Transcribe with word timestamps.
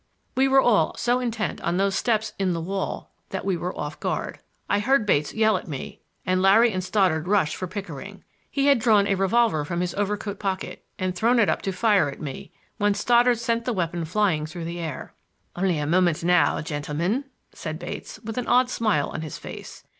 We 0.35 0.47
were 0.47 0.59
all 0.61 0.95
so 0.97 1.19
intent 1.19 1.61
on 1.61 1.77
those 1.77 1.93
steps 1.93 2.33
in 2.39 2.53
the 2.53 2.59
wall 2.59 3.11
that 3.29 3.45
we 3.45 3.55
were 3.55 3.77
off 3.77 3.99
guard. 3.99 4.39
I 4.67 4.79
heard 4.79 5.05
Bates 5.05 5.31
yell 5.31 5.57
at 5.57 5.67
me, 5.67 6.01
and 6.25 6.41
Larry 6.41 6.73
and 6.73 6.83
Stoddard 6.83 7.27
rushed 7.27 7.55
for 7.55 7.67
Pickering. 7.67 8.23
He 8.49 8.65
had 8.65 8.79
drawn 8.79 9.05
a 9.05 9.13
revolver 9.13 9.63
from 9.63 9.79
his 9.79 9.93
overcoat 9.93 10.39
pocket 10.39 10.83
and 10.97 11.13
thrown 11.15 11.37
it 11.37 11.49
up 11.49 11.61
to 11.61 11.71
fire 11.71 12.09
at 12.09 12.19
me 12.19 12.51
when 12.77 12.95
Stoddard 12.95 13.37
sent 13.37 13.65
the 13.65 13.73
weapon 13.73 14.03
flying 14.03 14.47
through 14.47 14.65
the 14.65 14.79
air. 14.79 15.13
"Only 15.55 15.77
a 15.77 15.85
moment 15.85 16.23
now, 16.23 16.59
gentlemen," 16.61 17.25
said 17.53 17.77
Bates, 17.77 18.17
an 18.25 18.47
odd 18.47 18.71
smile 18.71 19.07
on 19.09 19.21
his 19.21 19.37
face. 19.37 19.83